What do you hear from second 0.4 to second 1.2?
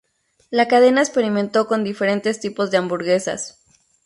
La cadena